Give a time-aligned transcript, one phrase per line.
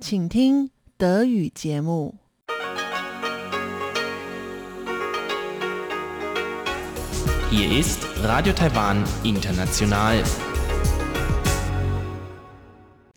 [0.00, 2.14] 请听德语节目。
[7.50, 10.22] Hier ist Radio Taiwan International.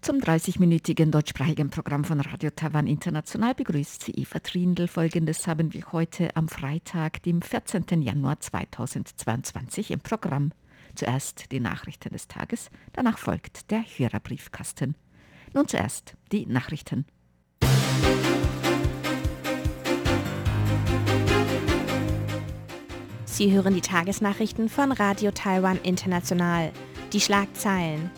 [0.01, 4.88] Zum 30-minütigen deutschsprachigen Programm von Radio Taiwan International begrüßt sie Eva Trindl.
[4.88, 8.02] Folgendes haben wir heute am Freitag, dem 14.
[8.02, 10.52] Januar 2022 im Programm.
[10.95, 14.95] Zuerst die Nachrichten des Tages, danach folgt der Hörerbriefkasten.
[15.53, 17.07] Nun zuerst die Nachrichten.
[23.25, 26.72] Sie hören die Tagesnachrichten von Radio Taiwan International.
[27.13, 28.11] Die Schlagzeilen.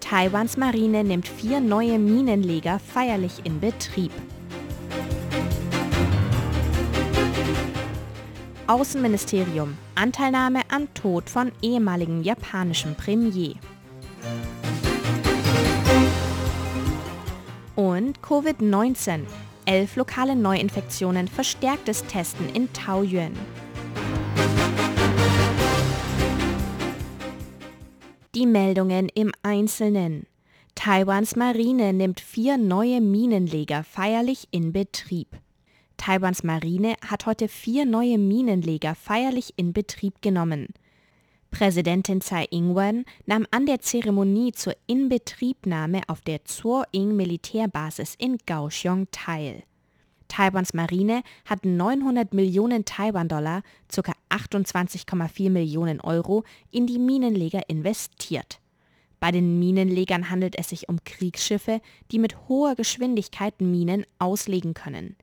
[0.00, 4.12] Taiwans Marine nimmt vier neue Minenleger feierlich in Betrieb.
[8.66, 9.76] Außenministerium.
[9.94, 13.54] Anteilnahme am Tod von ehemaligem japanischen Premier.
[17.76, 19.22] Und Covid-19.
[19.66, 23.32] Elf lokale Neuinfektionen, verstärktes Testen in Taoyuan.
[28.34, 30.26] Die Meldungen im Einzelnen.
[30.74, 35.28] Taiwans Marine nimmt vier neue Minenleger feierlich in Betrieb.
[35.96, 40.74] Taiwans Marine hat heute vier neue Minenleger feierlich in Betrieb genommen.
[41.54, 49.06] Präsidentin Tsai Ing-wen nahm an der Zeremonie zur Inbetriebnahme auf der Zuo-Ing Militärbasis in Kaohsiung
[49.12, 49.62] teil.
[50.26, 54.12] Taiwans Marine hat 900 Millionen Taiwan-Dollar, ca.
[54.30, 58.58] 28,4 Millionen Euro, in die Minenleger investiert.
[59.20, 61.80] Bei den Minenlegern handelt es sich um Kriegsschiffe,
[62.10, 65.14] die mit hoher Geschwindigkeit Minen auslegen können.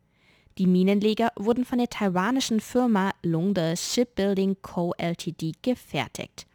[0.57, 4.93] Die Minenleger wurden von der taiwanischen Firma Longde Shipbuilding Co.
[4.97, 5.53] Ltd.
[5.61, 6.45] gefertigt.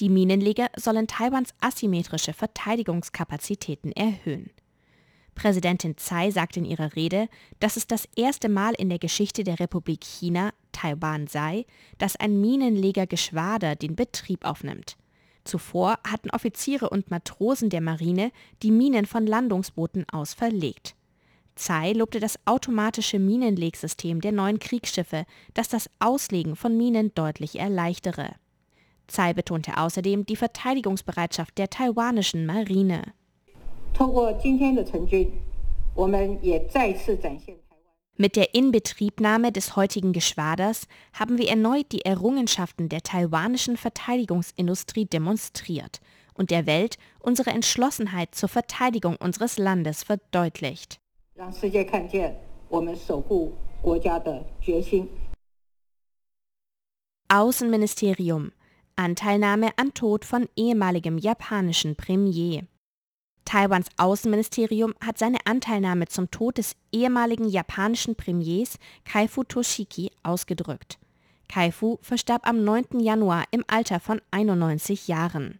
[0.00, 4.50] Die Minenleger sollen Taiwans asymmetrische Verteidigungskapazitäten erhöhen.
[5.34, 7.28] Präsidentin Tsai sagte in ihrer Rede,
[7.60, 11.64] dass es das erste Mal in der Geschichte der Republik China, Taiwan sei,
[11.98, 14.96] dass ein Minenlegergeschwader den Betrieb aufnimmt.
[15.44, 18.32] Zuvor hatten Offiziere und Matrosen der Marine
[18.62, 20.96] die Minen von Landungsbooten aus verlegt.
[21.58, 25.24] Tsai lobte das automatische Minenlegsystem der neuen Kriegsschiffe,
[25.54, 28.36] das das Auslegen von Minen deutlich erleichtere.
[29.08, 33.12] Tsai betonte außerdem die Verteidigungsbereitschaft der taiwanischen Marine.
[38.16, 46.00] Mit der Inbetriebnahme des heutigen Geschwaders haben wir erneut die Errungenschaften der taiwanischen Verteidigungsindustrie demonstriert
[46.34, 51.00] und der Welt unsere Entschlossenheit zur Verteidigung unseres Landes verdeutlicht.
[51.37, 55.09] 让世界看见我们守护国家的决心。
[57.27, 58.51] Außenministerium.
[58.95, 62.67] Anteilnahme an Tod von ehemaligem japanischen Premier.
[63.43, 70.99] Taiwans Außenministerium hat seine Anteilnahme zum Tod des ehemaligen japanischen Premiers Kaifu Toshiki ausgedrückt.
[71.49, 72.99] Kaifu verstarb am 9.
[72.99, 75.59] Januar im Alter von 91 Jahren.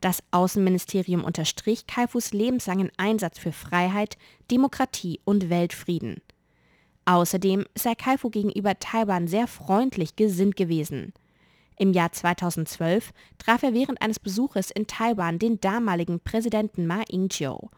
[0.00, 4.16] Das Außenministerium unterstrich Kaifus lebenslangen Einsatz für Freiheit,
[4.50, 6.22] Demokratie und Weltfrieden.
[7.04, 11.12] Außerdem sei Kaifu gegenüber Taiwan sehr freundlich gesinnt gewesen.
[11.76, 17.68] Im Jahr 2012 traf er während eines Besuches in Taiwan den damaligen Präsidenten Ma Ying-jeou.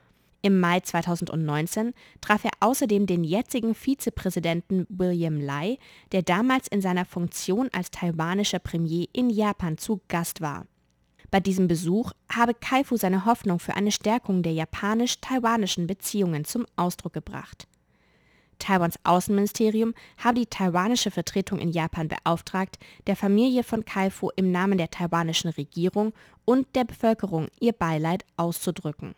[0.43, 5.79] Im Mai 2019 traf er außerdem den jetzigen Vizepräsidenten William Lai,
[6.11, 10.67] der damals in seiner Funktion als taiwanischer Premier in Japan zu Gast war.
[11.33, 17.15] Bei diesem Besuch habe Kaifu seine Hoffnung für eine Stärkung der japanisch-taiwanischen Beziehungen zum Ausdruck
[17.15, 17.67] gebracht.
[18.59, 24.77] Taiwans Außenministerium habe die taiwanische Vertretung in Japan beauftragt, der Familie von Kaifu im Namen
[24.77, 26.13] der taiwanischen Regierung
[26.45, 29.15] und der Bevölkerung ihr Beileid auszudrücken.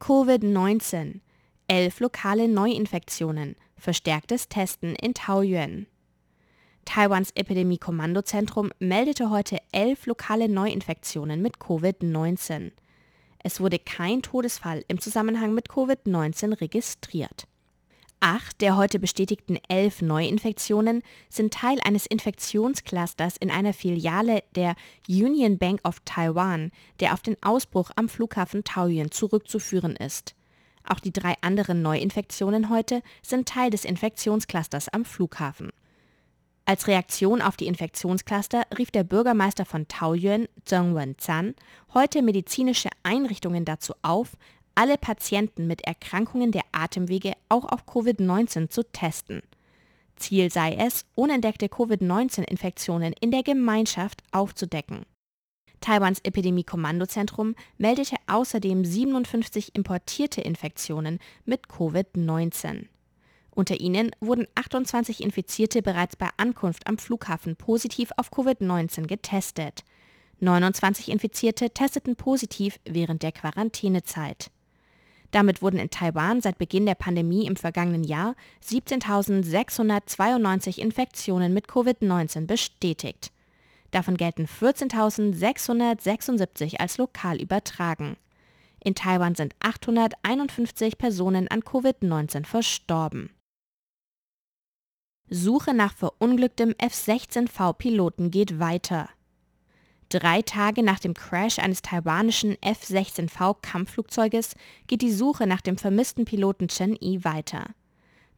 [0.00, 1.20] Covid-19.
[1.68, 3.54] Elf lokale Neuinfektionen.
[3.76, 5.86] Verstärktes Testen in Taoyuan.
[6.86, 12.72] Taiwans Epidemie-Kommandozentrum meldete heute elf lokale Neuinfektionen mit Covid-19.
[13.42, 17.46] Es wurde kein Todesfall im Zusammenhang mit Covid-19 registriert.
[18.20, 24.74] Acht der heute bestätigten elf Neuinfektionen sind Teil eines Infektionsclusters in einer Filiale der
[25.06, 30.34] Union Bank of Taiwan, der auf den Ausbruch am Flughafen Taoyuan zurückzuführen ist.
[30.88, 35.70] Auch die drei anderen Neuinfektionen heute sind Teil des Infektionsclusters am Flughafen.
[36.68, 41.54] Als Reaktion auf die Infektionscluster rief der Bürgermeister von Taoyuan, Zheng Wen-zan,
[41.94, 44.36] heute medizinische Einrichtungen dazu auf,
[44.74, 49.42] alle Patienten mit Erkrankungen der Atemwege auch auf Covid-19 zu testen.
[50.16, 55.06] Ziel sei es, unentdeckte Covid-19-Infektionen in der Gemeinschaft aufzudecken.
[55.80, 62.86] Taiwans Epidemie-Kommandozentrum meldete außerdem 57 importierte Infektionen mit Covid-19.
[63.56, 69.82] Unter ihnen wurden 28 Infizierte bereits bei Ankunft am Flughafen positiv auf Covid-19 getestet.
[70.40, 74.50] 29 Infizierte testeten positiv während der Quarantänezeit.
[75.30, 82.46] Damit wurden in Taiwan seit Beginn der Pandemie im vergangenen Jahr 17.692 Infektionen mit Covid-19
[82.46, 83.32] bestätigt.
[83.90, 88.18] Davon gelten 14.676 als lokal übertragen.
[88.84, 93.30] In Taiwan sind 851 Personen an Covid-19 verstorben.
[95.28, 99.08] Suche nach verunglücktem F-16V-Piloten geht weiter.
[100.08, 104.54] Drei Tage nach dem Crash eines taiwanischen F-16V-Kampfflugzeuges
[104.86, 107.74] geht die Suche nach dem vermissten Piloten Chen Yi weiter.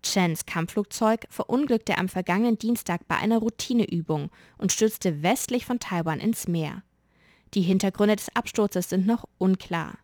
[0.02, 6.48] Chens Kampfflugzeug verunglückte am vergangenen Dienstag bei einer Routineübung und stürzte westlich von Taiwan ins
[6.48, 6.82] Meer.
[7.52, 9.98] Die Hintergründe des Absturzes sind noch unklar.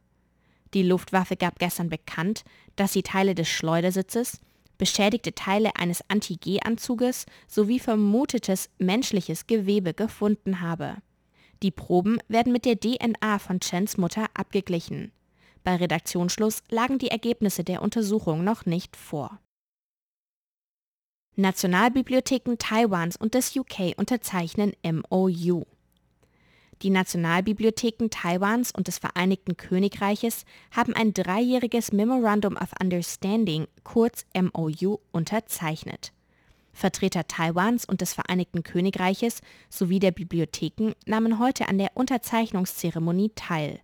[0.74, 2.44] Die Luftwaffe gab gestern bekannt,
[2.76, 4.40] dass sie Teile des Schleudersitzes,
[4.78, 10.96] beschädigte Teile eines Anti-G-Anzuges sowie vermutetes menschliches Gewebe gefunden habe.
[11.62, 15.12] Die Proben werden mit der DNA von Chens Mutter abgeglichen.
[15.62, 19.40] Bei Redaktionsschluss lagen die Ergebnisse der Untersuchung noch nicht vor.
[21.36, 25.64] Nationalbibliotheken Taiwans und des UK unterzeichnen MOU.
[26.84, 34.98] Die Nationalbibliotheken Taiwans und des Vereinigten Königreiches haben ein dreijähriges Memorandum of Understanding, kurz MOU,
[35.10, 36.12] unterzeichnet.
[36.74, 39.40] Vertreter Taiwans und des Vereinigten Königreiches
[39.70, 43.80] sowie der Bibliotheken nahmen heute an der Unterzeichnungszeremonie teil.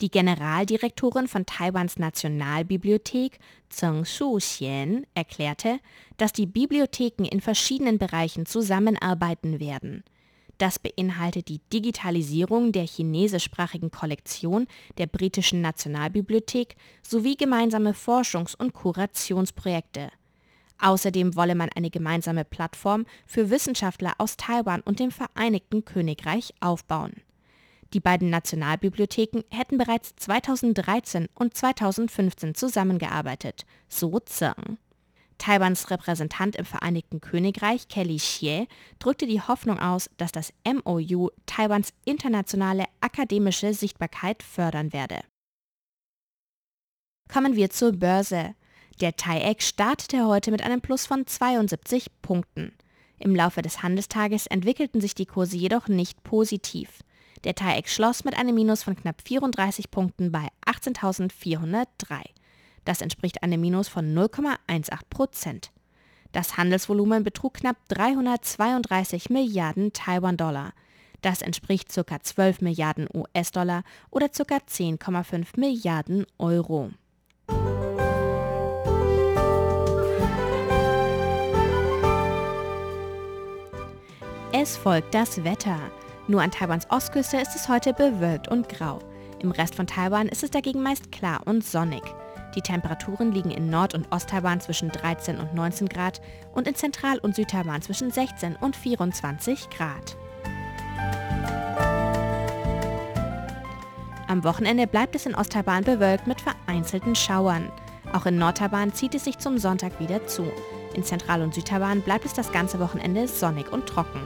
[0.00, 5.80] Die Generaldirektorin von Taiwans Nationalbibliothek, Zheng Shu-Xian, erklärte,
[6.18, 10.04] dass die Bibliotheken in verschiedenen Bereichen zusammenarbeiten werden.
[10.58, 14.66] Das beinhaltet die Digitalisierung der chinesischsprachigen Kollektion
[14.98, 20.10] der britischen Nationalbibliothek sowie gemeinsame Forschungs- und Kurationsprojekte.
[20.78, 27.22] Außerdem wolle man eine gemeinsame Plattform für Wissenschaftler aus Taiwan und dem Vereinigten Königreich aufbauen.
[27.92, 34.78] Die beiden Nationalbibliotheken hätten bereits 2013 und 2015 zusammengearbeitet, so Zheng.
[35.42, 38.68] Taiwans Repräsentant im Vereinigten Königreich, Kelly Xie,
[39.00, 45.24] drückte die Hoffnung aus, dass das MOU Taiwans internationale akademische Sichtbarkeit fördern werde.
[47.28, 48.54] Kommen wir zur Börse.
[49.00, 52.72] Der TAIEX startete heute mit einem Plus von 72 Punkten.
[53.18, 57.00] Im Laufe des Handestages entwickelten sich die Kurse jedoch nicht positiv.
[57.42, 61.86] Der TAIEX schloss mit einem Minus von knapp 34 Punkten bei 18.403.
[62.84, 65.70] Das entspricht einem Minus von 0,18 Prozent.
[66.32, 70.72] Das Handelsvolumen betrug knapp 332 Milliarden Taiwan-Dollar.
[71.20, 72.20] Das entspricht ca.
[72.20, 74.56] 12 Milliarden US-Dollar oder ca.
[74.56, 76.90] 10,5 Milliarden Euro.
[84.54, 85.78] Es folgt das Wetter.
[86.28, 88.98] Nur an Taiwans Ostküste ist es heute bewölkt und grau.
[89.40, 92.02] Im Rest von Taiwan ist es dagegen meist klar und sonnig.
[92.54, 96.20] Die Temperaturen liegen in Nord- und Osttaiwan zwischen 13 und 19 Grad
[96.52, 100.16] und in Zentral- und Südtaiwan zwischen 16 und 24 Grad.
[104.28, 107.70] Am Wochenende bleibt es in Osttaiwan bewölkt mit vereinzelten Schauern.
[108.12, 110.50] Auch in Nordtaiwan zieht es sich zum Sonntag wieder zu.
[110.94, 114.20] In Zentral- und Südtaiwan bleibt es das ganze Wochenende sonnig und trocken.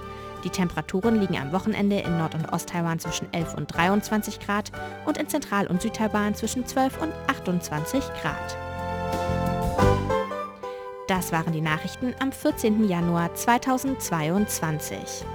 [0.46, 4.70] Die Temperaturen liegen am Wochenende in Nord- und Osttaiwan zwischen 11 und 23 Grad
[5.04, 8.56] und in Zentral- und Südtaiwan zwischen 12 und 28 Grad.
[11.08, 12.88] Das waren die Nachrichten am 14.
[12.88, 15.26] Januar 2022.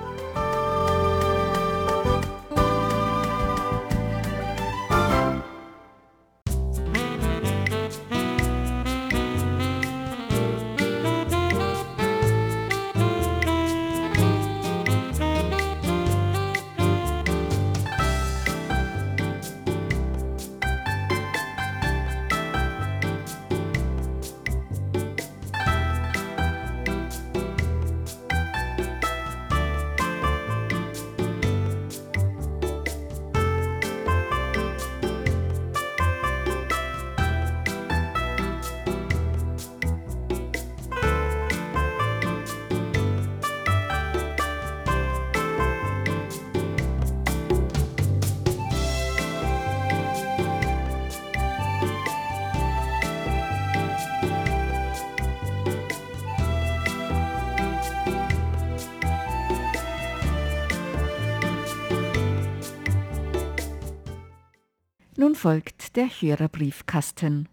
[65.32, 67.48] Nun folgt der Hörerbriefkasten.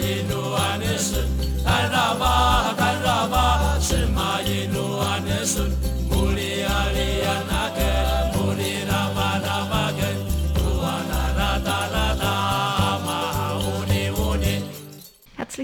[0.00, 0.39] Herzlich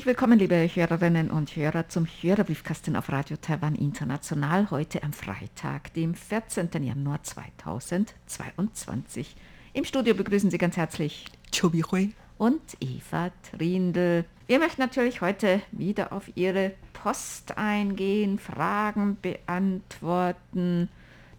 [0.07, 6.15] willkommen, liebe Hörerinnen und Hörer, zum Hörerbriefkasten auf Radio Taiwan International heute am Freitag, dem
[6.15, 6.69] 14.
[6.81, 9.35] Januar 2022.
[9.73, 14.25] Im Studio begrüßen Sie ganz herzlich Chobi Hui und Eva Trindl.
[14.47, 20.89] Wir möchten natürlich heute wieder auf Ihre Post eingehen, Fragen beantworten.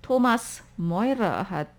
[0.01, 1.69] Thomas Meurer hat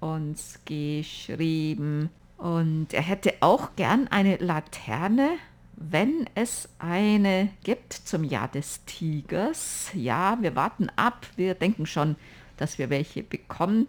[0.00, 5.38] uns geschrieben und er hätte auch gern eine Laterne
[5.76, 9.90] wenn es eine gibt zum Jahr des Tigers.
[9.94, 11.26] Ja, wir warten ab.
[11.36, 12.16] Wir denken schon,
[12.56, 13.86] dass wir welche bekommen.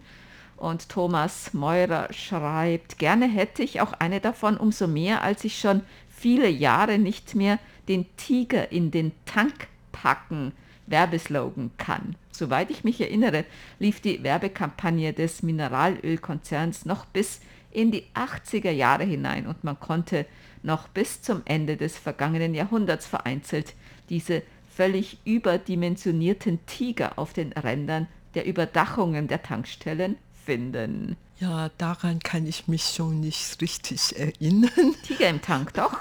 [0.56, 5.82] Und Thomas Meurer schreibt, gerne hätte ich auch eine davon, umso mehr, als ich schon
[6.08, 10.52] viele Jahre nicht mehr den Tiger in den Tank packen
[10.86, 12.16] Werbeslogan kann.
[12.32, 13.44] Soweit ich mich erinnere,
[13.78, 17.40] lief die Werbekampagne des Mineralölkonzerns noch bis
[17.70, 20.26] in die 80er Jahre hinein und man konnte
[20.68, 23.74] noch bis zum Ende des vergangenen Jahrhunderts vereinzelt
[24.10, 31.16] diese völlig überdimensionierten Tiger auf den Rändern der Überdachungen der Tankstellen finden.
[31.40, 34.70] Ja, daran kann ich mich schon nicht richtig erinnern.
[35.04, 35.96] Tiger im Tank, doch?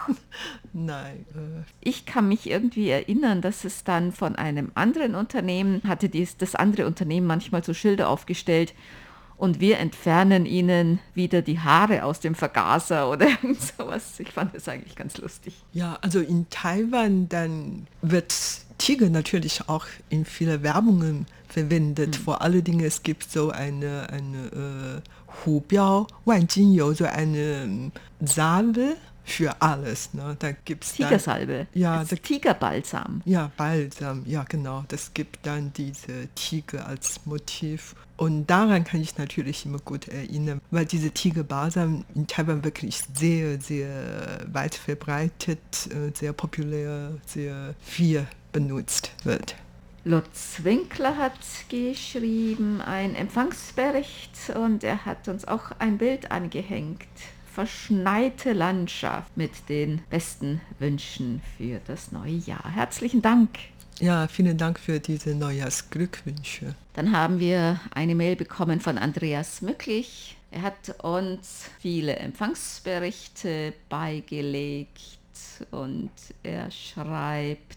[0.73, 1.25] Nein.
[1.33, 6.37] Äh ich kann mich irgendwie erinnern, dass es dann von einem anderen Unternehmen hatte dies,
[6.37, 8.73] das andere Unternehmen manchmal so Schilder aufgestellt
[9.37, 14.19] und wir entfernen ihnen wieder die Haare aus dem Vergaser oder irgend sowas.
[14.19, 15.53] Ich fand das eigentlich ganz lustig.
[15.73, 18.33] Ja, also in Taiwan dann wird
[18.77, 22.17] Tiger natürlich auch in viele Werbungen verwendet.
[22.17, 22.23] Mhm.
[22.23, 28.95] Vor allen Dingen es gibt so eine, eine äh, Hubiao, Wanjingyou, so eine ähm, Salbe
[29.27, 30.13] für alles.
[30.13, 30.35] Ne?
[30.39, 31.67] Da gibt's Tigersalbe.
[31.73, 33.21] Dann, ja, da, Tigerbalsam.
[33.25, 34.85] Ja, Balsam, ja genau.
[34.87, 37.93] Das gibt dann diese Tiger als Motiv.
[38.15, 43.61] Und daran kann ich natürlich immer gut erinnern, weil diese Tigerbalsam in Taiwan wirklich sehr,
[43.61, 45.59] sehr weit verbreitet,
[45.91, 49.55] äh, sehr populär, sehr viel benutzt wird.
[50.05, 51.33] Lutz Winkler hat
[51.67, 57.03] geschrieben, ein Empfangsbericht und er hat uns auch ein Bild angehängt
[57.57, 62.69] verschneite Landschaft mit den besten Wünschen für das neue Jahr.
[62.69, 63.49] Herzlichen Dank.
[63.99, 66.75] Ja, vielen Dank für diese Neujahrsglückwünsche.
[66.93, 70.37] Dann haben wir eine Mail bekommen von Andreas Mücklich.
[70.51, 75.17] Er hat uns viele Empfangsberichte beigelegt
[75.71, 76.11] und
[76.43, 77.76] er schreibt,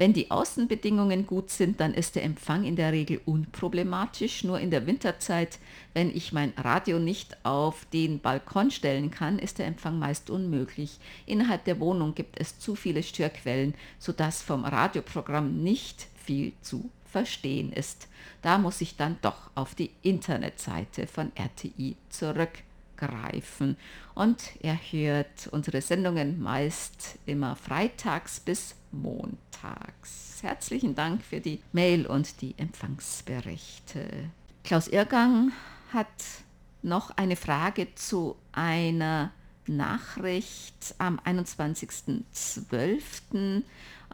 [0.00, 4.44] wenn die Außenbedingungen gut sind, dann ist der Empfang in der Regel unproblematisch.
[4.44, 5.58] Nur in der Winterzeit,
[5.92, 10.98] wenn ich mein Radio nicht auf den Balkon stellen kann, ist der Empfang meist unmöglich.
[11.26, 17.70] Innerhalb der Wohnung gibt es zu viele Störquellen, sodass vom Radioprogramm nicht viel zu verstehen
[17.70, 18.08] ist.
[18.40, 21.96] Da muss ich dann doch auf die Internetseite von RTI
[23.00, 23.76] zurückgreifen.
[24.14, 30.38] Und er hört unsere Sendungen meist immer freitags bis montags.
[30.42, 34.30] Herzlichen Dank für die Mail und die Empfangsberichte.
[34.64, 35.52] Klaus Irrgang
[35.92, 36.06] hat
[36.82, 39.32] noch eine Frage zu einer
[39.66, 43.62] Nachricht am 21.12.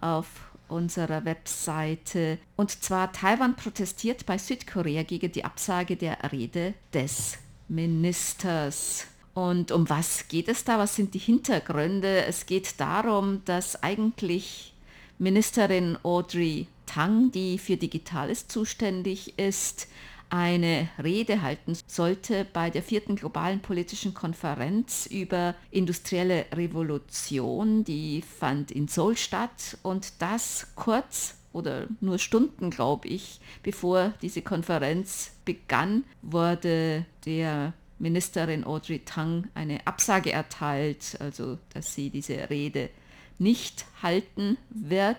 [0.00, 0.26] auf
[0.68, 2.38] unserer Webseite.
[2.56, 9.06] Und zwar Taiwan protestiert bei Südkorea gegen die Absage der Rede des Ministers.
[9.34, 10.78] Und um was geht es da?
[10.78, 12.24] Was sind die Hintergründe?
[12.24, 14.72] Es geht darum, dass eigentlich
[15.18, 19.88] Ministerin Audrey Tang, die für Digitales zuständig ist,
[20.28, 27.84] eine Rede halten sollte bei der vierten globalen politischen Konferenz über industrielle Revolution.
[27.84, 34.42] Die fand in Seoul statt und das kurz oder nur Stunden, glaube ich, bevor diese
[34.42, 42.90] Konferenz begann, wurde der Ministerin Audrey Tang eine Absage erteilt, also dass sie diese Rede
[43.38, 45.16] nicht halten wird.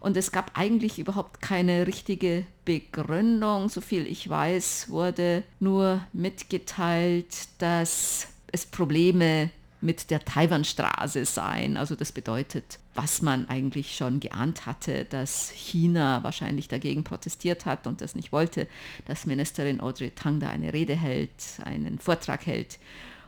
[0.00, 3.68] Und es gab eigentlich überhaupt keine richtige Begründung.
[3.68, 9.50] Soviel ich weiß, wurde nur mitgeteilt, dass es Probleme
[9.82, 11.76] mit der Taiwanstraße sein.
[11.76, 17.86] Also das bedeutet, was man eigentlich schon geahnt hatte, dass China wahrscheinlich dagegen protestiert hat
[17.86, 18.68] und das nicht wollte,
[19.06, 21.30] dass Ministerin Audrey Tang da eine Rede hält,
[21.64, 22.78] einen Vortrag hält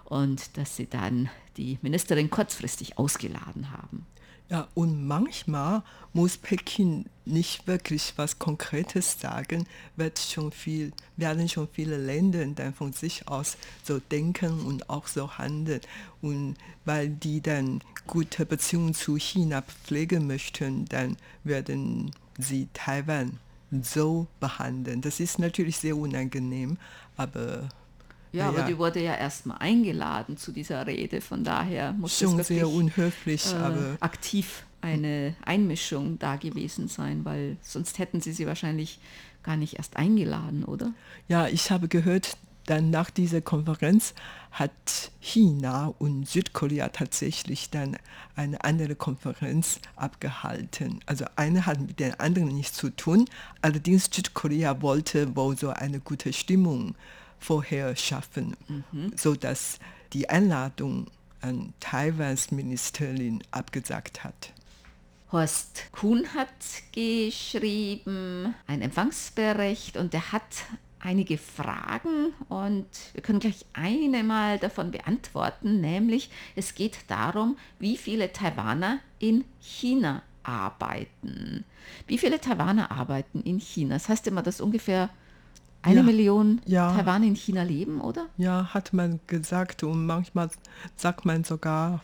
[0.05, 4.07] und dass sie dann die Ministerin kurzfristig ausgeladen haben.
[4.51, 5.83] Ja, und manchmal
[6.13, 12.75] muss Peking nicht wirklich was Konkretes sagen, wird schon viel, werden schon viele Länder dann
[12.75, 15.81] von sich aus so denken und auch so handeln.
[16.21, 23.39] Und weil die dann gute Beziehungen zu China pflegen möchten, dann werden sie Taiwan
[23.83, 25.01] so behandeln.
[25.01, 26.77] Das ist natürlich sehr unangenehm,
[27.17, 27.71] aber
[28.39, 32.49] ja, aber die wurde ja erstmal eingeladen zu dieser Rede, von daher muss Schon es
[32.49, 38.47] sehr unhöflich, äh, aber aktiv eine Einmischung da gewesen sein, weil sonst hätten sie sie
[38.47, 38.99] wahrscheinlich
[39.43, 40.93] gar nicht erst eingeladen, oder?
[41.29, 42.37] ja, ich habe gehört,
[42.67, 44.15] dann nach dieser Konferenz
[44.51, 47.97] hat China und Südkorea tatsächlich dann
[48.37, 51.01] eine andere Konferenz abgehalten.
[51.07, 53.27] Also eine hat mit der anderen nichts zu tun.
[53.61, 56.95] Allerdings Südkorea wollte wohl so eine gute Stimmung
[57.39, 58.57] vorher schaffen,
[59.17, 59.79] so dass
[60.13, 61.07] die Einladung
[61.41, 64.53] an Taiwans Ministerin abgesagt hat.
[65.31, 66.49] Horst Kuhn hat
[66.93, 70.43] geschrieben, ein Empfangsbericht und er hat
[71.01, 77.97] einige Fragen und wir können gleich eine mal davon beantworten, nämlich es geht darum, wie
[77.97, 81.65] viele Taiwaner in China arbeiten.
[82.07, 83.95] Wie viele Taiwaner arbeiten in China?
[83.95, 85.11] Das heißt immer, dass ungefähr
[85.85, 86.93] eine Ja, Million ja.
[86.95, 88.27] Taiwaner in China leben, oder?
[88.37, 90.51] Ja, hat man gesagt und manchmal
[90.97, 92.03] sagt man sogar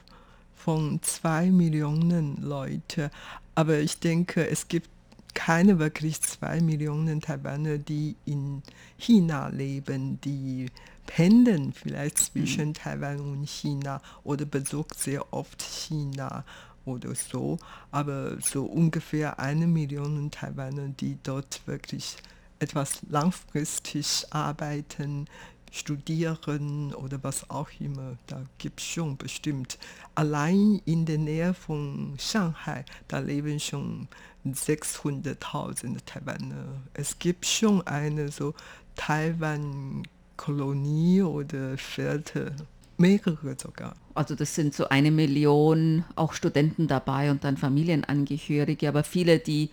[0.55, 3.11] von zwei Millionen Leute.
[3.55, 4.89] Aber ich denke, es gibt
[5.35, 8.63] keine wirklich zwei Millionen Taiwaner, die in
[8.99, 10.67] China leben, die
[11.07, 16.45] pendeln vielleicht zwischen Taiwan und China oder besucht sehr oft China
[16.85, 17.59] oder so.
[17.91, 22.17] Aber so ungefähr eine Million Taiwaner, die dort wirklich
[22.61, 25.26] etwas langfristig arbeiten,
[25.73, 28.17] studieren oder was auch immer.
[28.26, 29.79] Da gibt es schon bestimmt.
[30.14, 34.08] Allein in der Nähe von Shanghai, da leben schon
[34.47, 36.82] 600.000 Taiwaner.
[36.95, 38.54] Es gibt schon eine so
[38.97, 42.54] Taiwan-Kolonie oder Viertel,
[42.99, 43.97] mehrere sogar.
[44.15, 49.71] Also das sind so eine Million auch Studenten dabei und dann Familienangehörige, aber viele, die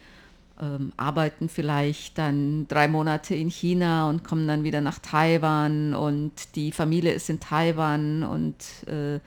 [0.61, 6.31] ähm, arbeiten vielleicht dann drei Monate in China und kommen dann wieder nach Taiwan und
[6.55, 8.55] die Familie ist in Taiwan und
[8.87, 9.19] äh,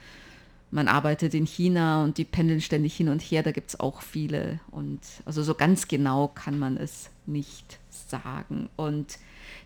[0.71, 4.03] man arbeitet in China und die pendeln ständig hin und her, da gibt es auch
[4.03, 4.61] viele.
[4.71, 8.69] Und also so ganz genau kann man es nicht sagen.
[8.77, 9.19] Und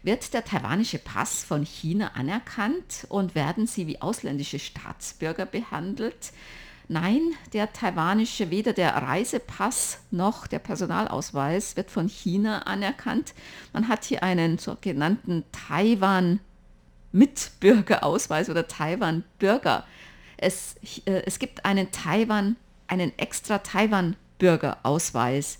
[0.02, 6.32] wird der taiwanische Pass von China anerkannt und werden sie wie ausländische Staatsbürger behandelt?
[6.88, 7.20] Nein,
[7.54, 13.32] der taiwanische, weder der Reisepass noch der Personalausweis wird von China anerkannt.
[13.72, 15.44] Man hat hier einen sogenannten
[17.12, 19.84] Taiwan-Mitbürgerausweis oder Taiwan-Bürger.
[20.36, 25.58] Es, äh, es gibt einen Taiwan, einen extra Taiwan-Bürgerausweis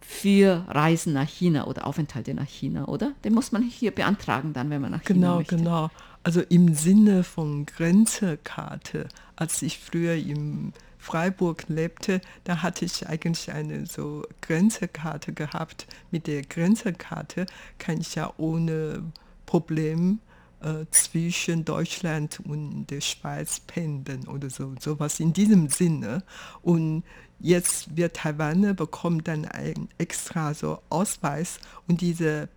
[0.00, 3.12] für Reisen nach China oder Aufenthalte nach China, oder?
[3.24, 5.56] Den muss man hier beantragen dann, wenn man nach China Genau, möchte.
[5.56, 5.90] genau.
[6.22, 9.08] Also im Sinne von Grenzekarte.
[9.36, 15.86] Als ich früher in Freiburg lebte, da hatte ich eigentlich eine so Grenzekarte gehabt.
[16.10, 17.46] Mit der Grenzekarte
[17.78, 19.04] kann ich ja ohne
[19.46, 20.18] Problem
[20.60, 26.24] äh, zwischen Deutschland und der Schweiz pendeln oder so, sowas in diesem Sinne.
[26.62, 27.04] Und
[27.38, 32.48] jetzt wird Taiwaner bekommt dann ein extra so Ausweis und dieser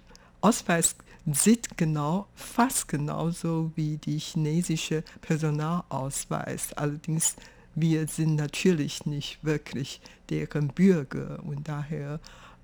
[0.42, 6.74] Ausweis sieht genau, fast genauso wie die chinesische Personalausweis.
[6.74, 7.36] Allerdings
[7.76, 11.40] wir sind natürlich nicht wirklich deren Bürger.
[11.44, 12.20] Und daher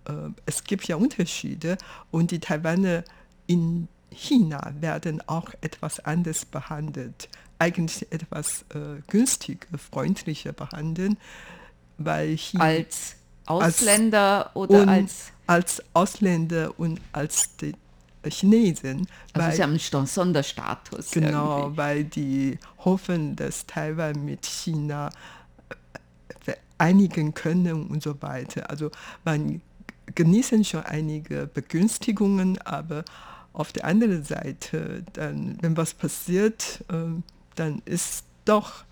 [0.05, 0.11] äh,
[0.45, 1.77] es gibt ja Unterschiede.
[2.11, 3.03] Und die Taiwaner
[3.45, 11.17] in China werden auch etwas anders behandelt, eigentlich etwas äh, günstiger, freundlicher behandelt,
[11.97, 13.15] weil China Als
[13.45, 17.73] Ausländer oder und als als Ausländer und als die
[18.29, 21.11] Chinesen, Also weil, sie haben schon Sonderstatus.
[21.11, 21.77] genau, irgendwie.
[21.77, 25.09] weil die hoffen, dass Taiwan mit China
[25.69, 28.69] äh, vereinigen können und so weiter.
[28.69, 28.91] Also
[29.25, 29.61] man
[30.15, 33.03] genießen schon einige Begünstigungen, aber
[33.53, 37.23] auf der anderen Seite, dann, wenn was passiert, ähm,
[37.55, 38.85] dann ist doch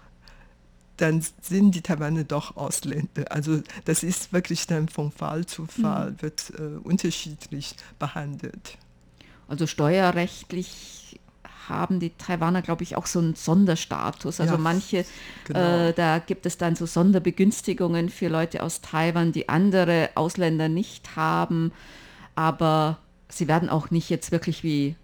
[0.98, 3.30] dann sind die Taiwaner doch Ausländer.
[3.30, 8.78] Also das ist wirklich dann von Fall zu Fall, wird äh, unterschiedlich behandelt.
[9.48, 11.20] Also steuerrechtlich
[11.70, 14.40] haben die Taiwaner, glaube ich, auch so einen Sonderstatus.
[14.40, 15.06] Also ja, manche,
[15.46, 15.88] genau.
[15.88, 21.16] äh, da gibt es dann so Sonderbegünstigungen für Leute aus Taiwan, die andere Ausländer nicht
[21.16, 21.72] haben.
[22.36, 24.96] Aber sie werden auch nicht jetzt wirklich wie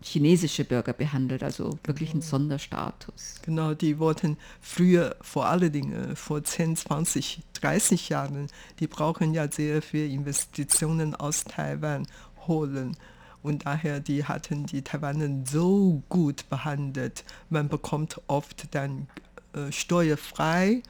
[0.00, 3.40] chinesische Bürger behandelt, also wirklich ein Sonderstatus.
[3.42, 8.46] Genau, die wurden früher vor allen Dingen, vor 10, 20, 30 Jahren,
[8.78, 12.06] die brauchen ja sehr viel Investitionen aus Taiwan
[12.46, 12.96] holen.
[13.42, 17.24] Und daher, die hatten die Taiwaner so gut behandelt.
[17.50, 19.08] Man bekommt oft dann
[19.52, 20.82] äh, steuerfrei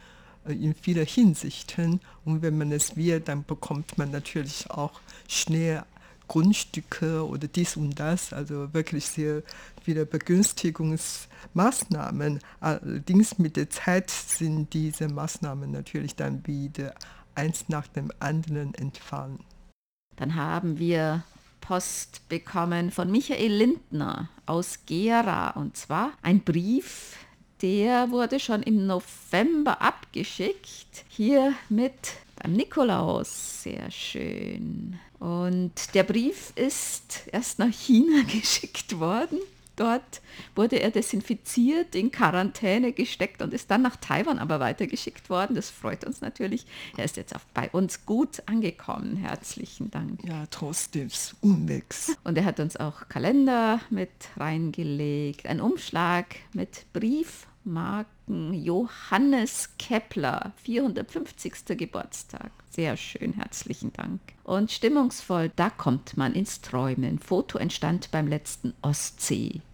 [0.46, 2.00] äh, in vielen Hinsichten.
[2.24, 5.84] Und wenn man es will, dann bekommt man natürlich auch schnell
[6.28, 9.42] Grundstücke oder dies und das, also wirklich sehr
[9.82, 12.38] viele Begünstigungsmaßnahmen.
[12.60, 16.94] Allerdings mit der Zeit sind diese Maßnahmen natürlich dann wieder
[17.34, 19.40] eins nach dem anderen entfallen.
[20.16, 21.24] Dann haben wir
[21.68, 27.16] Post bekommen von Michael Lindner aus Gera und zwar ein Brief,
[27.60, 31.92] der wurde schon im November abgeschickt, hier mit
[32.36, 33.64] beim Nikolaus.
[33.64, 34.98] Sehr schön.
[35.18, 39.38] Und der Brief ist erst nach China geschickt worden.
[39.78, 40.22] Dort
[40.56, 45.54] wurde er desinfiziert, in Quarantäne gesteckt und ist dann nach Taiwan aber weitergeschickt worden.
[45.54, 46.66] Das freut uns natürlich.
[46.96, 49.16] Er ist jetzt auch bei uns gut angekommen.
[49.16, 50.24] Herzlichen Dank.
[50.24, 51.08] Ja, trotzdem
[51.40, 52.16] Unwegs.
[52.24, 61.78] Und er hat uns auch Kalender mit reingelegt, ein Umschlag mit Briefmarken Johannes Kepler, 450.
[61.78, 62.50] Geburtstag.
[62.70, 64.20] Sehr schön, herzlichen Dank.
[64.44, 67.18] Und stimmungsvoll, da kommt man ins Träumen.
[67.18, 68.74] Foto entstand beim letzten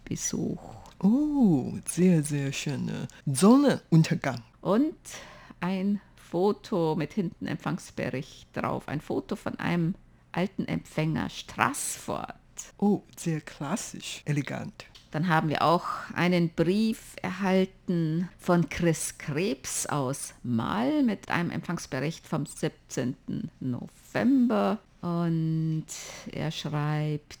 [0.05, 0.59] Ostseebesuch.
[0.99, 4.41] Oh, sehr, sehr schöner Sonnenuntergang.
[4.61, 4.95] Und
[5.59, 8.87] ein Foto mit hinten Empfangsbericht drauf.
[8.87, 9.95] Ein Foto von einem
[10.31, 12.35] alten Empfänger Straßfort.
[12.77, 14.85] Oh, sehr klassisch, elegant.
[15.11, 22.27] Dann haben wir auch einen Brief erhalten von Chris Krebs aus Mal mit einem Empfangsbericht
[22.27, 23.15] vom 17.
[23.59, 24.79] November.
[25.01, 25.85] Und
[26.31, 27.39] er schreibt,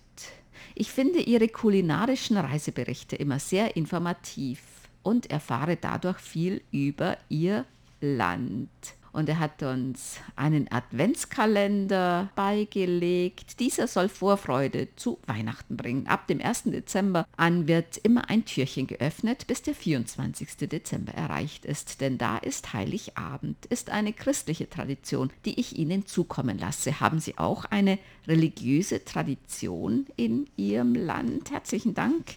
[0.75, 4.61] ich finde Ihre kulinarischen Reiseberichte immer sehr informativ
[5.03, 7.65] und erfahre dadurch viel über Ihr
[8.01, 8.69] Land.
[9.15, 13.61] Und er hat uns einen Adventskalender beigelegt.
[13.61, 16.07] Dieser soll Vorfreude zu Weihnachten bringen.
[16.07, 16.63] Ab dem 1.
[16.63, 20.67] Dezember an wird immer ein Türchen geöffnet, bis der 24.
[20.67, 22.01] Dezember erreicht ist.
[22.01, 26.99] Denn da ist Heiligabend, ist eine christliche Tradition, die ich Ihnen zukommen lasse.
[26.99, 31.51] Haben Sie auch eine religiöse Tradition in Ihrem Land?
[31.51, 32.35] Herzlichen Dank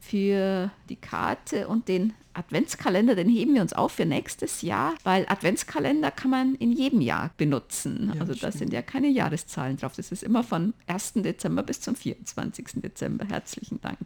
[0.00, 5.24] für die Karte und den Adventskalender, den heben wir uns auf für nächstes Jahr, weil
[5.28, 8.12] Adventskalender kann man in jedem Jahr benutzen.
[8.14, 9.94] Ja, also da sind ja keine Jahreszahlen drauf.
[9.96, 11.14] Das ist immer von 1.
[11.16, 12.82] Dezember bis zum 24.
[12.82, 13.26] Dezember.
[13.26, 13.98] Herzlichen Dank.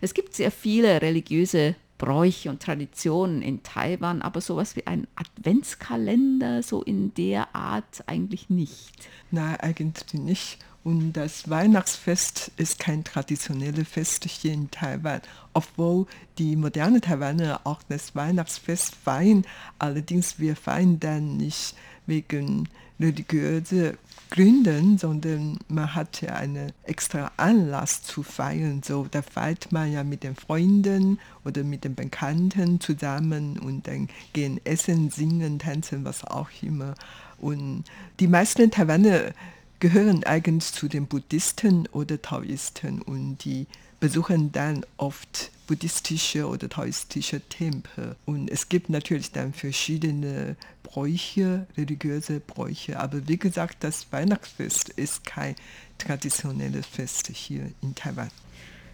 [0.00, 6.62] Es gibt sehr viele religiöse Bräuche und Traditionen in Taiwan, aber sowas wie ein Adventskalender
[6.62, 9.06] so in der Art eigentlich nicht.
[9.30, 10.58] Nein, eigentlich nicht.
[10.82, 15.20] Und das Weihnachtsfest ist kein traditionelles Fest hier in Taiwan,
[15.52, 16.06] obwohl
[16.38, 19.44] die moderne Taiwaner auch das Weihnachtsfest feiern.
[19.78, 21.74] Allerdings wir feiern dann nicht
[22.06, 23.94] wegen religiöser
[24.30, 28.82] Gründen, sondern man hat ja einen extra Anlass zu feiern.
[28.82, 34.08] So, da feiert man ja mit den Freunden oder mit den Bekannten zusammen und dann
[34.32, 36.94] gehen essen, singen, tanzen, was auch immer.
[37.38, 37.84] Und
[38.20, 39.32] die meisten Taiwaner
[39.80, 43.66] gehören eigentlich zu den Buddhisten oder Taoisten und die
[43.98, 48.16] besuchen dann oft buddhistische oder taoistische Tempel.
[48.26, 52.98] Und es gibt natürlich dann verschiedene Bräuche, religiöse Bräuche.
[52.98, 55.54] Aber wie gesagt, das Weihnachtsfest ist kein
[55.98, 58.30] traditionelles Fest hier in Taiwan.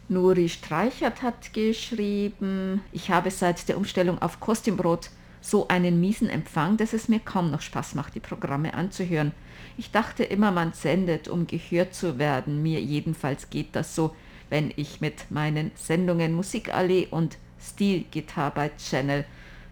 [0.09, 6.77] Nuri Streichert hat geschrieben, ich habe seit der Umstellung auf Kostümbrot so einen miesen Empfang,
[6.77, 9.33] dass es mir kaum noch Spaß macht, die Programme anzuhören.
[9.77, 12.63] Ich dachte immer, man sendet, um gehört zu werden.
[12.63, 14.15] Mir jedenfalls geht das so,
[14.49, 19.25] wenn ich mit meinen Sendungen Musikallee und Stilgitarre bei Channel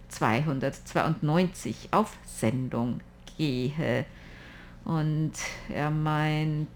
[0.08, 3.00] 292 auf Sendung
[3.36, 4.04] gehe.
[4.84, 5.32] Und
[5.72, 6.68] er meint,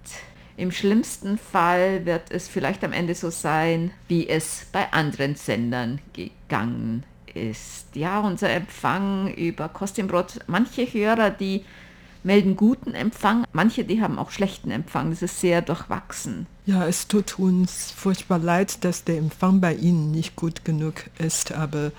[0.57, 6.01] im schlimmsten Fall wird es vielleicht am Ende so sein, wie es bei anderen Sendern
[6.15, 7.05] gegangen
[7.39, 7.87] ist.
[7.95, 11.65] Ja, unser Empfang über Kostümbrot, manche Hörer, die
[12.25, 15.11] melden guten Empfang, manche, die haben auch schlechten Empfang.
[15.11, 16.47] Das ist sehr durchwachsen.
[16.67, 21.53] Ja, es tut uns furchtbar leid, dass der Empfang bei Ihnen nicht gut genug ist,
[21.53, 21.93] aber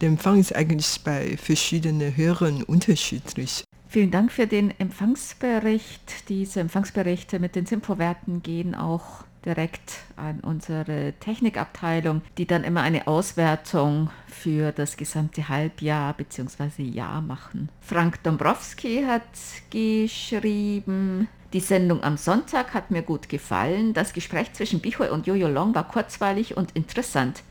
[0.00, 3.64] der Empfang ist eigentlich bei verschiedenen Hörern unterschiedlich.
[3.88, 6.28] Vielen Dank für den Empfangsbericht.
[6.28, 13.06] Diese Empfangsberichte mit den Simpo-Werten gehen auch direkt an unsere Technikabteilung, die dann immer eine
[13.06, 16.82] Auswertung für das gesamte Halbjahr bzw.
[16.82, 17.68] Jahr machen.
[17.80, 19.22] Frank Dombrowski hat
[19.70, 23.94] geschrieben, die Sendung am Sonntag hat mir gut gefallen.
[23.94, 27.42] Das Gespräch zwischen Bichoy und Jojo Long war kurzweilig und interessant.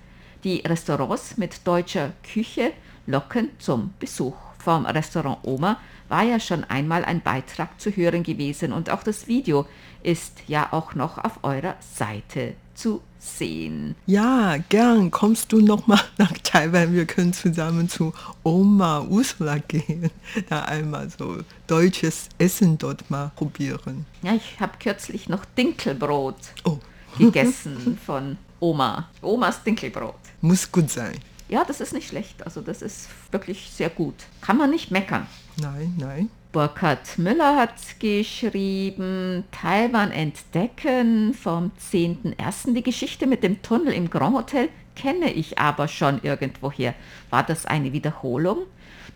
[0.43, 2.73] Die Restaurants mit deutscher Küche
[3.07, 4.35] locken zum Besuch.
[4.59, 9.27] Vom Restaurant Oma war ja schon einmal ein Beitrag zu hören gewesen und auch das
[9.27, 9.65] Video
[10.03, 13.95] ist ja auch noch auf eurer Seite zu sehen.
[14.05, 15.09] Ja, gern.
[15.11, 16.93] Kommst du noch mal nach Taiwan?
[16.93, 20.11] Wir können zusammen zu Oma Ursula gehen.
[20.49, 24.05] Da einmal so deutsches Essen dort mal probieren.
[24.21, 26.77] Ja, ich habe kürzlich noch Dinkelbrot Oh,
[27.17, 29.09] gegessen von Oma.
[29.21, 30.15] Omas Dinkelbrot.
[30.41, 31.15] muss gut sein.
[31.49, 32.43] Ja, das ist nicht schlecht.
[32.43, 34.15] Also das ist wirklich sehr gut.
[34.41, 35.27] Kann man nicht meckern.
[35.61, 36.29] Nein, nein.
[36.51, 42.73] Burkhard Müller hat geschrieben, Taiwan entdecken vom 10.01.
[42.73, 46.95] Die Geschichte mit dem Tunnel im Grand Hotel kenne ich aber schon irgendwoher.
[47.29, 48.59] War das eine Wiederholung?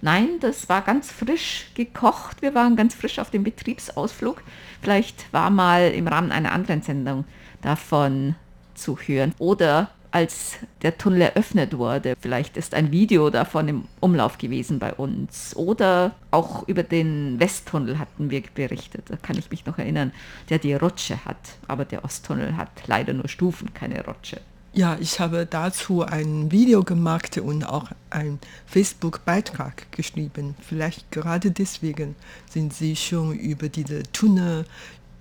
[0.02, 2.41] Nein, das war ganz frisch gekocht.
[2.41, 4.44] Wir waren ganz frisch auf dem Betriebsausflug.
[4.82, 7.26] Vielleicht war mal im Rahmen einer anderen Sendung
[7.62, 8.36] davon
[8.74, 9.34] zu hören.
[9.38, 12.15] Oder als der Tunnel eröffnet wurde.
[12.19, 15.56] Vielleicht ist ein Video davon im Umlauf gewesen bei uns.
[15.56, 19.10] Oder auch über den Westtunnel hatten wir berichtet.
[19.10, 20.12] Da kann ich mich noch erinnern,
[20.50, 21.38] der die Rutsche hat.
[21.67, 24.41] Aber der Osttunnel hat leider nur Stufen, keine Rutsche.
[24.74, 30.56] Ja, ich habe dazu ein Video gemacht und auch einen Facebook-Beitrag geschrieben.
[30.62, 32.15] Vielleicht gerade deswegen
[32.50, 34.65] sind Sie schon über diese Tunnel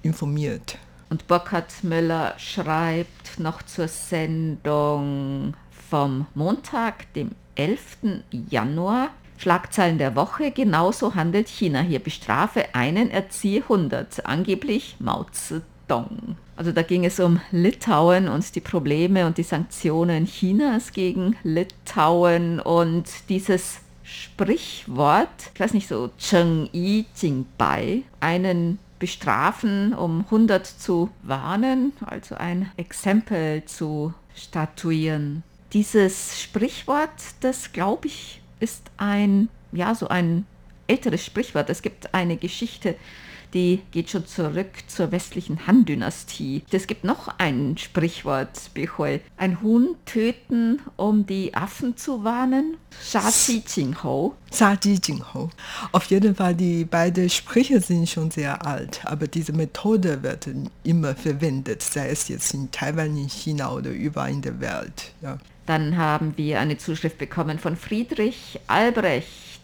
[0.03, 0.79] informiert.
[1.11, 5.55] Und Burkhard Müller schreibt noch zur Sendung
[5.91, 8.23] vom Montag, dem 11.
[8.49, 9.11] Januar.
[9.37, 16.37] Schlagzeilen der Woche, genauso handelt China hier, bestrafe einen, erziehe 100, angeblich Mao Zedong.
[16.57, 22.61] Also da ging es um Litauen und die Probleme und die Sanktionen Chinas gegen Litauen
[22.61, 30.65] und dieses Sprichwort, ich weiß nicht so, Cheng Yi Jing Bai, einen bestrafen, um 100
[30.65, 35.43] zu warnen, also ein Exempel zu statuieren.
[35.73, 37.11] Dieses Sprichwort,
[37.41, 40.47] das glaube ich, ist ein, ja, so ein
[40.87, 41.71] älteres Sprichwort.
[41.71, 42.95] Es gibt eine Geschichte,
[43.55, 46.63] die geht schon zurück zur westlichen Han-Dynastie.
[46.71, 49.21] Es gibt noch ein Sprichwort, Bichol.
[49.37, 52.77] Ein Huhn töten, um die Affen zu warnen.
[53.03, 54.35] Sha Qi Jing Ho.
[54.51, 55.51] Sa Ji Jing Ho.
[55.93, 60.49] Auf jeden Fall, die beiden Sprüche sind schon sehr alt, aber diese Methode wird
[60.85, 65.13] immer verwendet, sei es jetzt in Taiwan, in China oder überall in der Welt.
[65.23, 65.39] Ja.
[65.67, 69.61] Dann haben wir eine Zuschrift bekommen von Friedrich Albrecht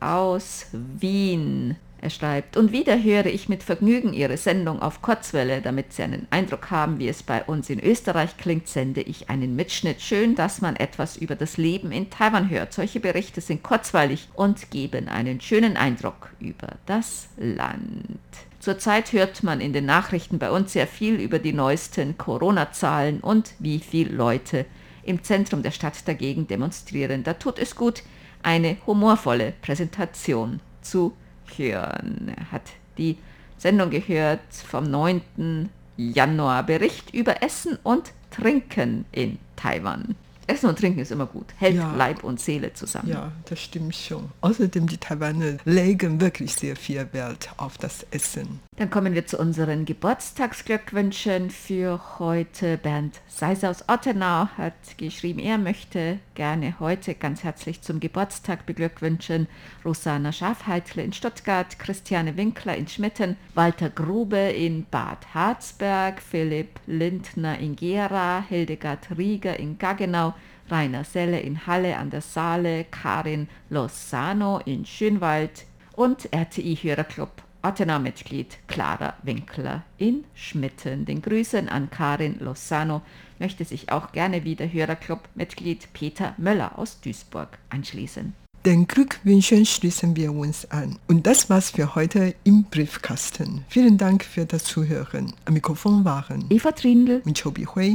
[0.00, 1.76] aus Wien.
[2.04, 5.62] Er schreibt, und wieder höre ich mit Vergnügen Ihre Sendung auf Kurzwelle.
[5.62, 9.56] Damit Sie einen Eindruck haben, wie es bei uns in Österreich klingt, sende ich einen
[9.56, 10.02] Mitschnitt.
[10.02, 12.74] Schön, dass man etwas über das Leben in Taiwan hört.
[12.74, 18.18] Solche Berichte sind kurzweilig und geben einen schönen Eindruck über das Land.
[18.60, 23.54] Zurzeit hört man in den Nachrichten bei uns sehr viel über die neuesten Corona-Zahlen und
[23.60, 24.66] wie viele Leute
[25.04, 27.24] im Zentrum der Stadt dagegen demonstrieren.
[27.24, 28.02] Da tut es gut,
[28.42, 31.14] eine humorvolle Präsentation zu
[31.58, 32.02] Er
[32.50, 32.62] hat
[32.98, 33.18] die
[33.58, 35.70] Sendung gehört vom 9.
[35.96, 36.64] Januar.
[36.64, 40.16] Bericht über Essen und Trinken in Taiwan.
[40.46, 41.94] Essen und Trinken ist immer gut, hält Ja.
[41.94, 43.08] Leib und Seele zusammen.
[43.08, 44.30] ja, das stimmt schon.
[44.40, 48.60] Außerdem, die Taiwaner legen wirklich sehr viel Wert auf das Essen.
[48.76, 52.76] Dann kommen wir zu unseren Geburtstagsglückwünschen für heute.
[52.76, 59.46] Bernd Seiser aus Ottenau hat geschrieben, er möchte gerne heute ganz herzlich zum Geburtstag beglückwünschen.
[59.84, 67.58] Rosanna Schafheitle in Stuttgart, Christiane Winkler in Schmitten, Walter Grube in Bad Harzberg, Philipp Lindner
[67.58, 70.33] in Gera, Hildegard Rieger in Gaggenau,
[70.70, 77.30] Rainer Selle in Halle an der Saale, Karin Lozano in Schönwald und RTI-Hörerclub
[77.62, 81.06] Ottenau-Mitglied Clara Winkler in Schmitten.
[81.06, 83.00] Den Grüßen an Karin Lozano
[83.38, 88.34] möchte sich auch gerne wieder Hörerclub-Mitglied Peter Möller aus Duisburg anschließen.
[88.66, 90.98] Den Glückwünschen schließen wir uns an.
[91.06, 93.64] Und das war's für heute im Briefkasten.
[93.68, 95.34] Vielen Dank für das Zuhören.
[95.44, 97.94] Am Mikrofon waren Eva Trindl, Michobi Hui.